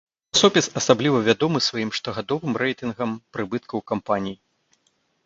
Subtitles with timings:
[0.35, 4.35] Часопіс асабліва вядомы сваім штогадовым рэйтынгам прыбыткаў кампаній.